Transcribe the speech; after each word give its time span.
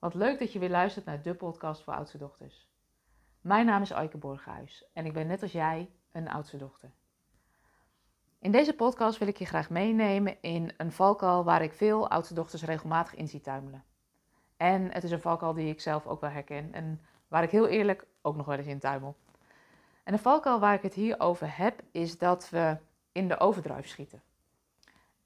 Wat 0.00 0.14
leuk 0.14 0.38
dat 0.38 0.52
je 0.52 0.58
weer 0.58 0.70
luistert 0.70 1.04
naar 1.04 1.22
de 1.22 1.34
podcast 1.34 1.82
voor 1.82 1.94
oudste 1.94 2.18
dochters. 2.18 2.68
Mijn 3.40 3.66
naam 3.66 3.82
is 3.82 3.92
Aike 3.92 4.16
Borghuis 4.16 4.84
en 4.92 5.06
ik 5.06 5.12
ben 5.12 5.26
net 5.26 5.42
als 5.42 5.52
jij 5.52 5.90
een 6.12 6.28
oudste 6.28 6.56
dochter. 6.56 6.90
In 8.38 8.52
deze 8.52 8.74
podcast 8.74 9.18
wil 9.18 9.28
ik 9.28 9.36
je 9.36 9.44
graag 9.44 9.70
meenemen 9.70 10.36
in 10.40 10.72
een 10.76 10.92
valkuil 10.92 11.44
waar 11.44 11.62
ik 11.62 11.72
veel 11.72 12.08
oudste 12.08 12.34
dochters 12.34 12.62
regelmatig 12.62 13.14
in 13.14 13.28
zie 13.28 13.40
tuimelen. 13.40 13.84
En 14.56 14.92
het 14.92 15.04
is 15.04 15.10
een 15.10 15.20
valkuil 15.20 15.54
die 15.54 15.68
ik 15.68 15.80
zelf 15.80 16.06
ook 16.06 16.20
wel 16.20 16.30
herken 16.30 16.72
en 16.72 17.00
waar 17.28 17.42
ik 17.42 17.50
heel 17.50 17.66
eerlijk 17.66 18.06
ook 18.22 18.36
nog 18.36 18.46
wel 18.46 18.56
eens 18.56 18.66
in 18.66 18.78
tuimel. 18.78 19.16
En 20.04 20.12
de 20.12 20.18
valkuil 20.22 20.60
waar 20.60 20.74
ik 20.74 20.82
het 20.82 20.94
hier 20.94 21.20
over 21.20 21.56
heb 21.56 21.82
is 21.90 22.18
dat 22.18 22.50
we 22.50 22.76
in 23.12 23.28
de 23.28 23.38
overdrive 23.38 23.88
schieten. 23.88 24.22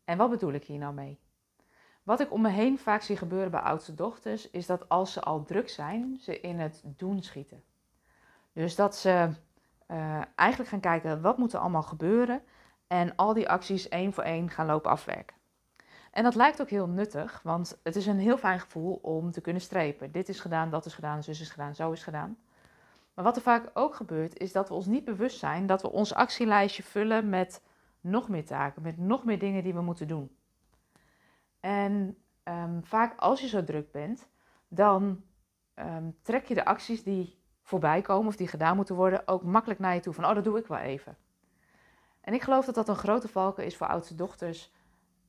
En 0.04 0.18
wat 0.18 0.30
bedoel 0.30 0.52
ik 0.52 0.64
hier 0.64 0.79
nou 0.79 0.95
mee? 0.95 1.18
Wat 2.05 2.21
ik 2.21 2.32
om 2.32 2.41
me 2.41 2.48
heen 2.48 2.79
vaak 2.79 3.02
zie 3.02 3.16
gebeuren 3.16 3.50
bij 3.50 3.61
oudste 3.61 3.95
dochters, 3.95 4.50
is 4.50 4.66
dat 4.66 4.89
als 4.89 5.12
ze 5.12 5.21
al 5.21 5.43
druk 5.43 5.68
zijn, 5.68 6.18
ze 6.21 6.40
in 6.40 6.58
het 6.58 6.82
doen 6.85 7.22
schieten. 7.22 7.62
Dus 8.53 8.75
dat 8.75 8.96
ze 8.96 9.29
uh, 9.89 10.22
eigenlijk 10.35 10.71
gaan 10.71 10.81
kijken 10.81 11.21
wat 11.21 11.39
moet 11.39 11.53
er 11.53 11.59
allemaal 11.59 11.82
gebeuren 11.82 12.43
en 12.86 13.17
al 13.17 13.35
die 13.35 13.48
acties 13.48 13.89
één 13.89 14.12
voor 14.12 14.25
één 14.25 14.50
gaan 14.50 14.67
lopen 14.67 14.90
afwerken. 14.90 15.36
En 16.11 16.22
dat 16.22 16.35
lijkt 16.35 16.61
ook 16.61 16.71
heel 16.71 16.89
nuttig, 16.89 17.40
want 17.43 17.81
het 17.82 17.96
is 17.96 18.07
een 18.07 18.18
heel 18.18 18.39
fijn 18.39 18.61
gevoel 18.61 18.98
om 19.03 19.31
te 19.31 19.40
kunnen 19.40 19.62
strepen. 19.62 20.12
Dit 20.12 20.29
is 20.29 20.40
gedaan, 20.40 20.71
dat 20.71 20.86
is 20.86 20.95
gedaan, 20.95 21.23
zus 21.23 21.40
is 21.40 21.50
gedaan, 21.50 21.75
zo 21.75 21.93
is 21.93 22.03
gedaan. 22.03 22.36
Maar 23.14 23.25
wat 23.25 23.36
er 23.36 23.43
vaak 23.43 23.71
ook 23.75 23.95
gebeurt, 23.95 24.39
is 24.39 24.53
dat 24.53 24.68
we 24.68 24.75
ons 24.75 24.86
niet 24.86 25.04
bewust 25.04 25.39
zijn 25.39 25.67
dat 25.67 25.82
we 25.82 25.90
ons 25.90 26.14
actielijstje 26.14 26.82
vullen 26.82 27.29
met 27.29 27.62
nog 28.00 28.29
meer 28.29 28.45
taken, 28.45 28.82
met 28.82 28.98
nog 28.98 29.25
meer 29.25 29.39
dingen 29.39 29.62
die 29.62 29.75
we 29.75 29.81
moeten 29.81 30.09
doen. 30.09 30.36
En 31.64 32.17
um, 32.45 32.84
vaak 32.84 33.19
als 33.19 33.41
je 33.41 33.48
zo 33.48 33.64
druk 33.64 33.91
bent, 33.91 34.28
dan 34.69 35.23
um, 35.75 36.17
trek 36.23 36.45
je 36.45 36.55
de 36.55 36.64
acties 36.64 37.03
die 37.03 37.39
voorbij 37.62 38.01
komen 38.01 38.27
of 38.27 38.37
die 38.37 38.48
gedaan 38.48 38.77
moeten 38.77 38.95
worden 38.95 39.29
ook 39.29 39.43
makkelijk 39.43 39.81
naar 39.81 39.95
je 39.95 40.01
toe. 40.01 40.12
Van, 40.12 40.25
oh, 40.25 40.34
dat 40.34 40.45
doe 40.45 40.59
ik 40.59 40.67
wel 40.67 40.79
even. 40.79 41.17
En 42.21 42.34
ik 42.34 42.43
geloof 42.43 42.65
dat 42.65 42.75
dat 42.75 42.89
een 42.89 42.97
grote 42.97 43.29
valken 43.29 43.65
is 43.65 43.77
voor 43.77 43.87
oudste 43.87 44.15
dochters. 44.15 44.73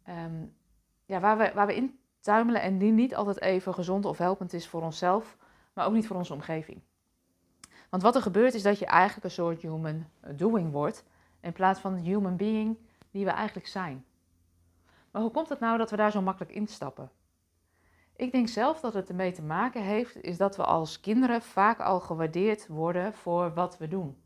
Um, 0.09 0.55
ja, 1.05 1.19
waar, 1.19 1.37
we, 1.37 1.51
waar 1.53 1.67
we 1.67 1.75
in 1.75 1.99
tuimelen 2.19 2.61
en 2.61 2.77
die 2.77 2.91
niet 2.91 3.15
altijd 3.15 3.41
even 3.41 3.73
gezond 3.73 4.05
of 4.05 4.17
helpend 4.17 4.53
is 4.53 4.67
voor 4.67 4.81
onszelf, 4.81 5.37
maar 5.73 5.85
ook 5.85 5.93
niet 5.93 6.07
voor 6.07 6.17
onze 6.17 6.33
omgeving. 6.33 6.81
Want 7.89 8.03
wat 8.03 8.15
er 8.15 8.21
gebeurt 8.21 8.53
is 8.53 8.63
dat 8.63 8.79
je 8.79 8.85
eigenlijk 8.85 9.25
een 9.25 9.31
soort 9.31 9.61
human 9.61 10.05
doing 10.35 10.71
wordt, 10.71 11.03
in 11.39 11.53
plaats 11.53 11.79
van 11.79 11.95
human 11.95 12.35
being 12.35 12.77
die 13.11 13.25
we 13.25 13.31
eigenlijk 13.31 13.67
zijn. 13.67 14.05
Maar 15.15 15.23
hoe 15.23 15.33
komt 15.33 15.49
het 15.49 15.59
nou 15.59 15.77
dat 15.77 15.89
we 15.89 15.95
daar 15.95 16.11
zo 16.11 16.21
makkelijk 16.21 16.51
instappen? 16.51 17.11
Ik 18.15 18.31
denk 18.31 18.47
zelf 18.47 18.79
dat 18.79 18.93
het 18.93 19.09
ermee 19.09 19.31
te 19.31 19.41
maken 19.41 19.83
heeft, 19.83 20.21
is 20.21 20.37
dat 20.37 20.55
we 20.55 20.63
als 20.63 20.99
kinderen 20.99 21.41
vaak 21.41 21.79
al 21.79 21.99
gewaardeerd 21.99 22.67
worden 22.67 23.13
voor 23.13 23.53
wat 23.53 23.77
we 23.77 23.87
doen. 23.87 24.17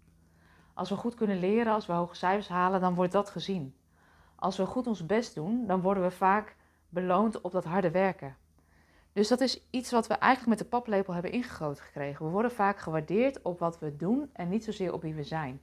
Als 0.73 0.90
we 0.90 0.95
goed 0.95 1.16
kunnen 1.16 1.40
leren, 1.40 1.73
als 1.73 1.86
we 1.86 1.94
hoge 1.94 2.16
cijfers 2.16 2.48
halen, 2.48 2.82
dan 2.82 2.94
wordt 2.94 3.12
dat 3.12 3.30
gezien. 3.30 3.76
Als 4.36 4.58
we 4.58 4.66
goed 4.66 4.88
ons 4.88 5.06
best 5.06 5.36
doen, 5.36 5.67
dan 5.67 5.82
worden 5.82 6.04
we 6.04 6.12
vaak 6.12 6.56
beloond 6.90 7.42
op 7.42 7.52
dat 7.52 7.66
harde 7.66 7.92
werken. 7.92 8.36
Dus 9.14 9.28
dat 9.28 9.42
is 9.42 9.67
iets 9.70 9.92
wat 9.92 10.08
we 10.08 10.14
eigenlijk 10.14 10.50
met 10.50 10.70
de 10.70 10.78
paplepel 10.78 11.14
hebben 11.14 11.32
ingegoten 11.32 11.84
gekregen. 11.84 12.26
We 12.26 12.32
worden 12.32 12.52
vaak 12.52 12.80
gewaardeerd 12.80 13.42
op 13.42 13.60
wat 13.60 13.80
we 13.80 13.95
doen 13.95 14.30
en 14.34 14.50
niet 14.50 14.64
zozeer 14.64 14.94
op 14.94 15.02
wie 15.02 15.16
we 15.16 15.23
zijn. 15.23 15.62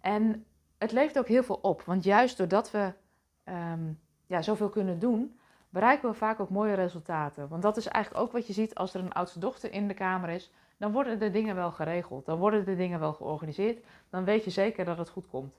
En 0.00 0.46
het 0.78 0.92
levert 0.92 1.18
ook 1.18 1.28
heel 1.28 1.42
veel 1.42 1.58
op, 1.62 1.82
want 1.82 2.04
juist 2.04 2.36
doordat 2.36 2.70
we 2.70 2.92
um, 3.44 4.00
ja, 4.26 4.42
zoveel 4.42 4.68
kunnen 4.68 4.98
doen, 4.98 5.38
bereiken 5.68 6.08
we 6.08 6.14
vaak 6.14 6.40
ook 6.40 6.50
mooie 6.50 6.74
resultaten. 6.74 7.48
Want 7.48 7.62
dat 7.62 7.76
is 7.76 7.86
eigenlijk 7.86 8.24
ook 8.24 8.32
wat 8.32 8.46
je 8.46 8.52
ziet 8.52 8.74
als 8.74 8.94
er 8.94 9.00
een 9.00 9.12
oudste 9.12 9.38
dochter 9.38 9.72
in 9.72 9.88
de 9.88 9.94
kamer 9.94 10.28
is. 10.28 10.52
Dan 10.76 10.92
worden 10.92 11.18
de 11.18 11.30
dingen 11.30 11.54
wel 11.54 11.70
geregeld, 11.70 12.26
dan 12.26 12.38
worden 12.38 12.64
de 12.64 12.76
dingen 12.76 13.00
wel 13.00 13.12
georganiseerd. 13.12 13.84
Dan 14.10 14.24
weet 14.24 14.44
je 14.44 14.50
zeker 14.50 14.84
dat 14.84 14.98
het 14.98 15.08
goed 15.08 15.28
komt. 15.28 15.54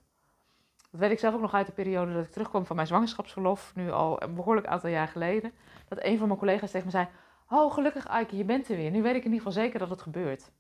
Dat 0.92 1.00
weet 1.00 1.12
ik 1.12 1.20
zelf 1.20 1.34
ook 1.34 1.42
nog 1.42 1.54
uit 1.54 1.66
de 1.66 1.72
periode 1.72 2.14
dat 2.14 2.26
ik 2.26 2.32
terugkwam 2.32 2.66
van 2.66 2.76
mijn 2.76 2.88
zwangerschapsverlof, 2.88 3.72
nu 3.76 3.92
al 3.92 4.24
een 4.24 4.36
behoorlijk 4.36 4.68
aantal 4.68 4.90
jaar 4.90 5.08
geleden. 5.08 5.52
Dat 5.88 6.04
een 6.04 6.18
van 6.18 6.28
mijn 6.28 6.40
collega's 6.40 6.72
tegen 6.72 6.86
me 6.86 6.92
zei: 6.92 7.08
Oh, 7.50 7.74
gelukkig 7.74 8.08
Aike, 8.08 8.38
je 8.38 8.44
bent 8.44 8.70
er 8.70 8.76
weer. 8.76 8.92
Nu 8.92 9.02
weet 9.02 9.16
ik 9.16 9.24
in 9.24 9.32
ieder 9.32 9.38
geval 9.38 9.64
zeker 9.64 9.80
dat 9.80 9.90
het 9.90 10.02
gebeurt. 10.02 10.52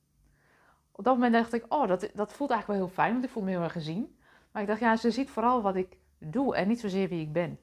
Op 0.91 1.03
dat 1.03 1.14
moment 1.14 1.34
dacht 1.34 1.53
ik: 1.53 1.66
Oh, 1.69 1.88
dat, 1.88 2.09
dat 2.14 2.34
voelt 2.34 2.52
eigenlijk 2.52 2.80
wel 2.80 2.88
heel 2.88 2.96
fijn, 2.96 3.12
want 3.12 3.24
ik 3.24 3.30
voel 3.30 3.44
me 3.44 3.50
heel 3.50 3.62
erg 3.62 3.72
gezien. 3.72 4.18
Maar 4.52 4.62
ik 4.62 4.68
dacht: 4.68 4.80
Ja, 4.80 4.96
ze 4.96 5.12
ziet 5.12 5.30
vooral 5.30 5.62
wat 5.62 5.75
ik 5.75 5.97
doe 6.20 6.56
en 6.56 6.68
niet 6.68 6.80
zozeer 6.80 7.09
wie 7.09 7.22
ik 7.22 7.34
ben. 7.34 7.59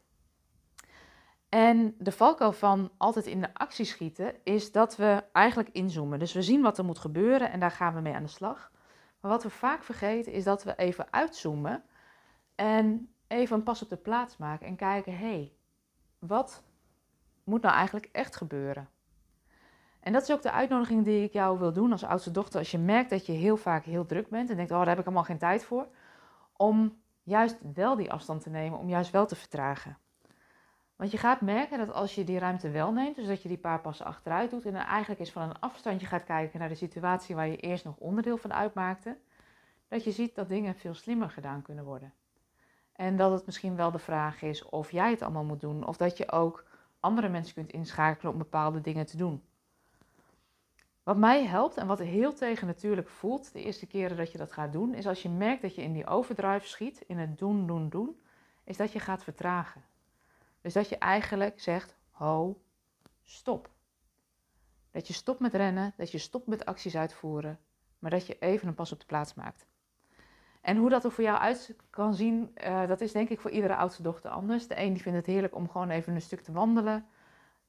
En 1.49 1.95
de 1.99 2.13
valkuil 2.13 2.53
van 2.53 2.91
altijd 2.97 3.27
in 3.27 3.41
de 3.41 3.55
actie 3.55 3.85
schieten 3.85 4.35
is 4.45 4.73
dat 4.73 4.97
we 4.97 5.25
eigenlijk 5.33 5.69
inzoomen. 5.73 6.19
Dus 6.19 6.33
we 6.33 6.43
zien 6.43 6.63
wat 6.63 6.79
er 6.79 6.85
moet 6.85 6.99
gebeuren 6.99 7.51
en 7.51 7.61
daar 7.61 7.71
gaan 7.71 7.95
we 7.95 8.01
mee 8.01 8.15
aan 8.15 8.23
de 8.23 8.29
slag. 8.29 8.73
Maar 9.21 9.31
wat 9.31 9.43
we 9.43 9.51
vaak 9.51 9.83
vergeten 9.83 10.33
is 10.33 10.45
dat 10.45 10.65
we 10.65 10.77
even 10.77 11.13
uitzoomen 11.13 11.85
en 12.55 13.15
even 13.27 13.57
een 13.57 13.63
pas 13.63 13.83
op 13.83 13.89
de 13.89 13.97
plaats 13.97 14.37
maken 14.37 14.67
en 14.67 14.77
kijken: 14.77 15.17
hé, 15.17 15.27
hey, 15.27 15.53
wat 16.19 16.63
moet 17.45 17.63
nou 17.63 17.75
eigenlijk 17.75 18.09
echt 18.13 18.37
gebeuren? 18.37 18.89
En 20.01 20.13
dat 20.13 20.23
is 20.23 20.33
ook 20.33 20.43
de 20.43 20.53
uitnodiging 20.53 21.05
die 21.05 21.25
ik 21.25 21.33
jou 21.33 21.59
wil 21.59 21.73
doen 21.73 21.93
als 21.93 22.05
oudste 22.05 22.31
dochter. 22.31 22.59
Als 22.59 22.71
je 22.71 22.79
merkt 22.79 23.11
dat 23.11 23.27
je 23.27 23.33
heel 23.33 23.57
vaak 23.57 23.85
heel 23.85 24.07
druk 24.07 24.29
bent 24.29 24.51
en 24.51 24.57
denkt: 24.57 24.71
oh, 24.73 24.79
daar 24.79 24.89
heb 24.89 24.99
ik 24.99 25.05
allemaal 25.05 25.25
geen 25.25 25.39
tijd 25.39 25.65
voor. 25.65 25.89
Om 26.57 27.02
juist 27.23 27.59
wel 27.75 27.97
die 27.97 28.13
afstand 28.13 28.43
te 28.43 28.51
nemen, 28.51 28.79
om 28.79 28.89
juist 28.89 29.11
wel 29.11 29.27
te 29.27 29.37
vertragen. 29.37 29.99
Want 30.97 31.11
je 31.11 31.21
gaat 31.21 31.41
merken 31.41 31.79
dat 31.79 31.93
als 31.93 32.15
je 32.15 32.25
die 32.25 32.39
ruimte 32.39 32.71
wel 32.71 32.93
neemt, 32.93 33.17
dus 33.17 33.27
dat 33.27 33.43
je 33.43 33.49
die 33.49 33.59
paar 33.59 33.81
passen 33.81 34.07
achteruit 34.07 34.51
doet 34.51 34.67
en 34.67 34.73
dan 34.73 34.83
eigenlijk 34.83 35.21
eens 35.21 35.33
van 35.33 35.43
een 35.43 35.61
afstandje 35.61 36.07
gaat 36.07 36.25
kijken 36.25 36.59
naar 36.59 36.69
de 36.69 36.75
situatie 36.75 37.35
waar 37.35 37.49
je 37.49 37.57
eerst 37.57 37.85
nog 37.85 37.97
onderdeel 37.97 38.37
van 38.37 38.53
uitmaakte, 38.53 39.17
dat 39.89 40.05
je 40.05 40.11
ziet 40.11 40.35
dat 40.35 40.49
dingen 40.49 40.75
veel 40.75 40.95
slimmer 40.95 41.31
gedaan 41.31 41.63
kunnen 41.63 41.85
worden. 41.85 42.13
En 42.93 43.17
dat 43.17 43.33
het 43.33 43.47
misschien 43.47 43.77
wel 43.77 43.91
de 43.91 43.99
vraag 43.99 44.43
is 44.43 44.65
of 44.65 44.91
jij 44.91 45.11
het 45.11 45.23
allemaal 45.23 45.45
moet 45.45 45.61
doen, 45.61 45.87
of 45.87 45.97
dat 45.97 46.17
je 46.17 46.33
ook 46.33 46.65
andere 47.01 47.29
mensen 47.29 47.55
kunt 47.55 47.73
inschakelen 47.73 48.33
om 48.33 48.39
bepaalde 48.39 48.81
dingen 48.81 49.07
te 49.07 49.17
doen. 49.17 49.43
Wat 51.03 51.17
mij 51.17 51.45
helpt 51.47 51.77
en 51.77 51.87
wat 51.87 51.99
heel 51.99 52.35
tegen 52.35 52.67
natuurlijk 52.67 53.09
voelt 53.09 53.53
de 53.53 53.63
eerste 53.63 53.87
keren 53.87 54.17
dat 54.17 54.33
je 54.33 54.39
dat 54.39 54.53
gaat 54.53 54.73
doen, 54.73 54.95
is 54.95 55.07
als 55.07 55.23
je 55.23 55.29
merkt 55.29 55.63
dat 55.63 55.75
je 55.75 55.83
in 55.83 55.93
die 55.93 56.07
overdrive 56.07 56.67
schiet, 56.67 57.01
in 57.07 57.19
het 57.19 57.39
doen, 57.39 57.67
doen, 57.67 57.89
doen, 57.89 58.21
is 58.65 58.77
dat 58.77 58.93
je 58.93 58.99
gaat 58.99 59.25
vertragen. 59.25 59.83
Dus 60.61 60.73
dat 60.73 60.89
je 60.89 60.99
eigenlijk 60.99 61.61
zegt, 61.61 61.97
ho, 62.11 62.61
stop. 63.23 63.71
Dat 64.91 65.07
je 65.07 65.13
stopt 65.13 65.41
met 65.41 65.55
rennen, 65.55 65.95
dat 65.97 66.11
je 66.11 66.19
stopt 66.19 66.47
met 66.47 66.65
acties 66.65 66.97
uitvoeren, 66.97 67.59
maar 67.99 68.11
dat 68.11 68.27
je 68.27 68.39
even 68.39 68.69
een 68.69 68.75
pas 68.75 68.93
op 68.93 69.01
de 69.01 69.07
plaats 69.07 69.35
maakt. 69.35 69.67
En 70.61 70.77
hoe 70.77 70.91
dat 70.91 71.05
er 71.05 71.13
voor 71.13 71.25
jou 71.25 71.39
uit 71.39 71.77
kan 71.91 72.15
zien, 72.15 72.53
uh, 72.65 72.87
dat 72.87 73.01
is 73.01 73.13
denk 73.13 73.29
ik 73.29 73.41
voor 73.41 73.51
iedere 73.51 73.77
oudste 73.77 74.03
dochter 74.03 74.31
anders. 74.31 74.67
De 74.67 74.81
een 74.81 74.93
die 74.93 75.03
vindt 75.03 75.19
het 75.19 75.27
heerlijk 75.27 75.55
om 75.55 75.69
gewoon 75.69 75.91
even 75.91 76.15
een 76.15 76.21
stuk 76.21 76.41
te 76.41 76.53
wandelen. 76.53 77.07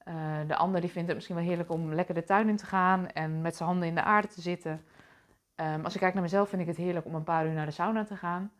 Uh, 0.04 0.38
de 0.46 0.56
ander 0.56 0.80
die 0.80 0.90
vindt 0.90 1.06
het 1.06 1.16
misschien 1.16 1.36
wel 1.36 1.44
heerlijk 1.44 1.70
om 1.70 1.94
lekker 1.94 2.14
de 2.14 2.24
tuin 2.24 2.48
in 2.48 2.56
te 2.56 2.66
gaan 2.66 3.08
en 3.08 3.40
met 3.40 3.56
zijn 3.56 3.68
handen 3.68 3.88
in 3.88 3.94
de 3.94 4.02
aarde 4.02 4.28
te 4.28 4.40
zitten. 4.40 4.84
Um, 5.56 5.84
als 5.84 5.94
ik 5.94 6.00
kijk 6.00 6.14
naar 6.14 6.22
mezelf 6.22 6.48
vind 6.48 6.62
ik 6.62 6.68
het 6.68 6.76
heerlijk 6.76 7.06
om 7.06 7.14
een 7.14 7.24
paar 7.24 7.46
uur 7.46 7.52
naar 7.52 7.66
de 7.66 7.72
sauna 7.72 8.04
te 8.04 8.16
gaan. 8.16 8.52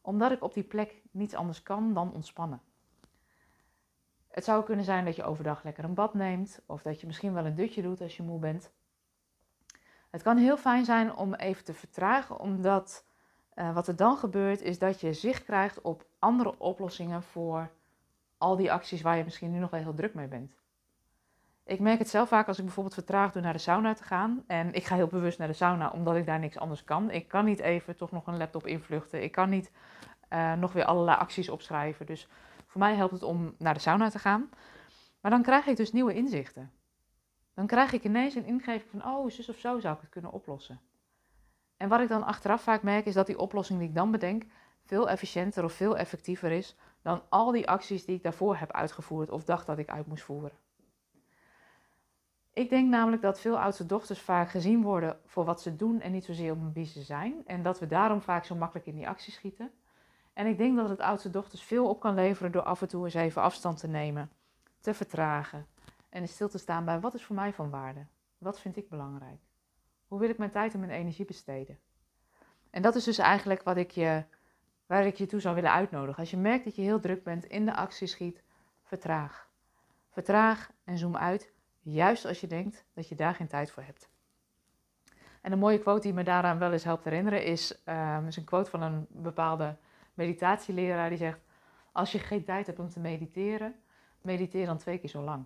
Omdat 0.00 0.32
ik 0.32 0.42
op 0.42 0.54
die 0.54 0.62
plek 0.62 1.02
niets 1.10 1.34
anders 1.34 1.62
kan 1.62 1.94
dan 1.94 2.12
ontspannen. 2.12 2.60
Het 4.28 4.44
zou 4.44 4.64
kunnen 4.64 4.84
zijn 4.84 5.04
dat 5.04 5.16
je 5.16 5.24
overdag 5.24 5.62
lekker 5.62 5.84
een 5.84 5.94
bad 5.94 6.14
neemt 6.14 6.62
of 6.66 6.82
dat 6.82 7.00
je 7.00 7.06
misschien 7.06 7.32
wel 7.32 7.46
een 7.46 7.54
dutje 7.54 7.82
doet 7.82 8.00
als 8.00 8.16
je 8.16 8.22
moe 8.22 8.38
bent. 8.38 8.72
Het 10.10 10.22
kan 10.22 10.36
heel 10.36 10.56
fijn 10.56 10.84
zijn 10.84 11.14
om 11.14 11.34
even 11.34 11.64
te 11.64 11.74
vertragen, 11.74 12.38
omdat 12.38 13.04
uh, 13.54 13.74
wat 13.74 13.88
er 13.88 13.96
dan 13.96 14.16
gebeurt 14.16 14.60
is 14.60 14.78
dat 14.78 15.00
je 15.00 15.12
zicht 15.12 15.44
krijgt 15.44 15.80
op 15.80 16.06
andere 16.18 16.58
oplossingen 16.58 17.22
voor 17.22 17.70
al 18.38 18.56
die 18.56 18.72
acties 18.72 19.02
waar 19.02 19.16
je 19.16 19.24
misschien 19.24 19.52
nu 19.52 19.58
nog 19.58 19.70
wel 19.70 19.80
heel 19.80 19.94
druk 19.94 20.14
mee 20.14 20.28
bent. 20.28 20.54
Ik 21.64 21.80
merk 21.80 21.98
het 21.98 22.08
zelf 22.08 22.28
vaak 22.28 22.48
als 22.48 22.58
ik 22.58 22.64
bijvoorbeeld 22.64 22.94
vertraagd 22.94 23.32
doe 23.32 23.42
naar 23.42 23.52
de 23.52 23.58
sauna 23.58 23.94
te 23.94 24.02
gaan. 24.02 24.44
En 24.46 24.72
ik 24.72 24.84
ga 24.84 24.94
heel 24.94 25.06
bewust 25.06 25.38
naar 25.38 25.48
de 25.48 25.54
sauna 25.54 25.90
omdat 25.90 26.16
ik 26.16 26.26
daar 26.26 26.38
niks 26.38 26.58
anders 26.58 26.84
kan. 26.84 27.10
Ik 27.10 27.28
kan 27.28 27.44
niet 27.44 27.60
even 27.60 27.96
toch 27.96 28.10
nog 28.10 28.26
een 28.26 28.36
laptop 28.36 28.66
invluchten. 28.66 29.22
Ik 29.22 29.32
kan 29.32 29.48
niet 29.48 29.70
uh, 30.32 30.52
nog 30.52 30.72
weer 30.72 30.84
allerlei 30.84 31.18
acties 31.18 31.48
opschrijven. 31.48 32.06
Dus 32.06 32.28
voor 32.66 32.80
mij 32.80 32.94
helpt 32.94 33.12
het 33.12 33.22
om 33.22 33.54
naar 33.58 33.74
de 33.74 33.80
sauna 33.80 34.10
te 34.10 34.18
gaan. 34.18 34.50
Maar 35.20 35.30
dan 35.30 35.42
krijg 35.42 35.66
ik 35.66 35.76
dus 35.76 35.92
nieuwe 35.92 36.14
inzichten. 36.14 36.72
Dan 37.54 37.66
krijg 37.66 37.92
ik 37.92 38.04
ineens 38.04 38.34
een 38.34 38.44
ingeving 38.44 38.90
van, 38.90 39.04
oh, 39.04 39.30
zus 39.30 39.48
of 39.48 39.56
zo 39.56 39.80
zou 39.80 39.94
ik 39.94 40.00
het 40.00 40.10
kunnen 40.10 40.32
oplossen. 40.32 40.80
En 41.76 41.88
wat 41.88 42.00
ik 42.00 42.08
dan 42.08 42.24
achteraf 42.24 42.62
vaak 42.62 42.82
merk, 42.82 43.06
is 43.06 43.14
dat 43.14 43.26
die 43.26 43.38
oplossing 43.38 43.78
die 43.78 43.88
ik 43.88 43.94
dan 43.94 44.10
bedenk, 44.10 44.44
veel 44.84 45.08
efficiënter 45.08 45.64
of 45.64 45.72
veel 45.72 45.96
effectiever 45.96 46.50
is 46.50 46.76
dan 47.02 47.22
al 47.28 47.50
die 47.50 47.68
acties 47.68 48.04
die 48.04 48.16
ik 48.16 48.22
daarvoor 48.22 48.56
heb 48.56 48.72
uitgevoerd 48.72 49.30
of 49.30 49.44
dacht 49.44 49.66
dat 49.66 49.78
ik 49.78 49.88
uit 49.88 50.06
moest 50.06 50.24
voeren. 50.24 50.52
Ik 52.54 52.70
denk 52.70 52.88
namelijk 52.88 53.22
dat 53.22 53.40
veel 53.40 53.58
oudste 53.58 53.86
dochters 53.86 54.20
vaak 54.20 54.50
gezien 54.50 54.82
worden 54.82 55.20
voor 55.24 55.44
wat 55.44 55.62
ze 55.62 55.76
doen 55.76 56.00
en 56.00 56.12
niet 56.12 56.24
zozeer 56.24 56.52
om 56.52 56.72
wie 56.72 56.84
ze 56.84 57.02
zijn. 57.02 57.42
En 57.46 57.62
dat 57.62 57.78
we 57.78 57.86
daarom 57.86 58.20
vaak 58.20 58.44
zo 58.44 58.54
makkelijk 58.54 58.86
in 58.86 58.94
die 58.94 59.08
actie 59.08 59.32
schieten. 59.32 59.70
En 60.32 60.46
ik 60.46 60.58
denk 60.58 60.76
dat 60.76 60.88
het 60.88 61.00
oudste 61.00 61.30
dochters 61.30 61.62
veel 61.62 61.88
op 61.88 62.00
kan 62.00 62.14
leveren 62.14 62.52
door 62.52 62.62
af 62.62 62.82
en 62.82 62.88
toe 62.88 63.04
eens 63.04 63.14
even 63.14 63.42
afstand 63.42 63.78
te 63.78 63.88
nemen, 63.88 64.30
te 64.80 64.94
vertragen 64.94 65.66
En 66.08 66.28
stil 66.28 66.48
te 66.48 66.58
staan 66.58 66.84
bij 66.84 67.00
wat 67.00 67.14
is 67.14 67.24
voor 67.24 67.36
mij 67.36 67.52
van 67.52 67.70
waarde? 67.70 68.06
Wat 68.38 68.60
vind 68.60 68.76
ik 68.76 68.88
belangrijk? 68.88 69.40
Hoe 70.06 70.18
wil 70.18 70.28
ik 70.28 70.38
mijn 70.38 70.50
tijd 70.50 70.74
en 70.74 70.80
mijn 70.80 70.92
energie 70.92 71.24
besteden? 71.24 71.78
En 72.70 72.82
dat 72.82 72.94
is 72.94 73.04
dus 73.04 73.18
eigenlijk 73.18 73.62
wat 73.62 73.76
ik 73.76 73.90
je, 73.90 74.24
waar 74.86 75.06
ik 75.06 75.16
je 75.16 75.26
toe 75.26 75.40
zou 75.40 75.54
willen 75.54 75.72
uitnodigen. 75.72 76.20
Als 76.20 76.30
je 76.30 76.36
merkt 76.36 76.64
dat 76.64 76.76
je 76.76 76.82
heel 76.82 77.00
druk 77.00 77.24
bent, 77.24 77.44
in 77.44 77.64
de 77.64 77.74
actie 77.74 78.06
schiet, 78.06 78.42
vertraag. 78.82 79.48
Vertraag 80.10 80.70
en 80.84 80.98
zoom 80.98 81.16
uit, 81.16 81.52
juist 81.82 82.24
als 82.24 82.40
je 82.40 82.46
denkt 82.46 82.84
dat 82.94 83.08
je 83.08 83.14
daar 83.14 83.34
geen 83.34 83.46
tijd 83.46 83.70
voor 83.70 83.82
hebt. 83.82 84.10
En 85.40 85.52
een 85.52 85.58
mooie 85.58 85.78
quote 85.78 86.00
die 86.00 86.12
me 86.12 86.22
daaraan 86.22 86.58
wel 86.58 86.72
eens 86.72 86.84
helpt 86.84 87.04
herinneren 87.04 87.44
is, 87.44 87.82
um, 87.86 88.26
is 88.26 88.36
een 88.36 88.44
quote 88.44 88.70
van 88.70 88.82
een 88.82 89.06
bepaalde 89.08 89.76
meditatieleraar 90.14 91.08
die 91.08 91.18
zegt: 91.18 91.40
Als 91.92 92.12
je 92.12 92.18
geen 92.18 92.44
tijd 92.44 92.66
hebt 92.66 92.78
om 92.78 92.88
te 92.88 93.00
mediteren, 93.00 93.74
mediteer 94.20 94.66
dan 94.66 94.78
twee 94.78 94.98
keer 94.98 95.08
zo 95.08 95.22
lang. 95.22 95.44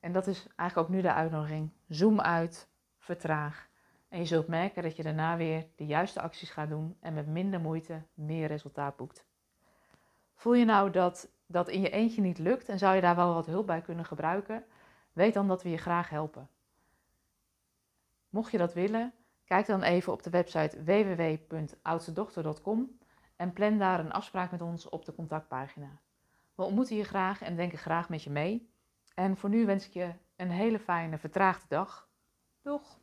En 0.00 0.12
dat 0.12 0.26
is 0.26 0.46
eigenlijk 0.56 0.88
ook 0.88 0.94
nu 0.94 1.02
de 1.02 1.12
uitnodiging. 1.12 1.70
Zoom 1.88 2.20
uit, 2.20 2.68
vertraag. 2.98 3.68
En 4.08 4.18
je 4.18 4.26
zult 4.26 4.48
merken 4.48 4.82
dat 4.82 4.96
je 4.96 5.02
daarna 5.02 5.36
weer 5.36 5.66
de 5.76 5.86
juiste 5.86 6.20
acties 6.20 6.50
gaat 6.50 6.68
doen 6.68 6.96
en 7.00 7.14
met 7.14 7.26
minder 7.26 7.60
moeite 7.60 8.02
meer 8.14 8.46
resultaat 8.46 8.96
boekt. 8.96 9.24
Voel 10.34 10.54
je 10.54 10.64
nou 10.64 10.90
dat 10.90 11.28
dat 11.46 11.68
in 11.68 11.80
je 11.80 11.90
eentje 11.90 12.20
niet 12.20 12.38
lukt 12.38 12.68
en 12.68 12.78
zou 12.78 12.94
je 12.94 13.00
daar 13.00 13.16
wel 13.16 13.34
wat 13.34 13.46
hulp 13.46 13.66
bij 13.66 13.80
kunnen 13.80 14.04
gebruiken? 14.04 14.64
Weet 15.14 15.34
dan 15.34 15.48
dat 15.48 15.62
we 15.62 15.68
je 15.68 15.76
graag 15.76 16.08
helpen. 16.08 16.48
Mocht 18.28 18.50
je 18.50 18.58
dat 18.58 18.74
willen, 18.74 19.12
kijk 19.44 19.66
dan 19.66 19.82
even 19.82 20.12
op 20.12 20.22
de 20.22 20.30
website 20.30 20.84
www.oudstedochter.com 20.84 22.98
en 23.36 23.52
plan 23.52 23.78
daar 23.78 24.00
een 24.00 24.12
afspraak 24.12 24.50
met 24.50 24.62
ons 24.62 24.88
op 24.88 25.04
de 25.04 25.14
contactpagina. 25.14 26.00
We 26.54 26.62
ontmoeten 26.62 26.96
je 26.96 27.04
graag 27.04 27.42
en 27.42 27.56
denken 27.56 27.78
graag 27.78 28.08
met 28.08 28.22
je 28.22 28.30
mee. 28.30 28.72
En 29.14 29.36
voor 29.36 29.48
nu 29.48 29.66
wens 29.66 29.86
ik 29.86 29.92
je 29.92 30.12
een 30.36 30.50
hele 30.50 30.78
fijne 30.78 31.18
vertraagde 31.18 31.66
dag. 31.68 32.08
Doeg! 32.62 32.98